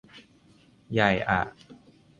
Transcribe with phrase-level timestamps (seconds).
[0.93, 1.41] ใหญ่อะ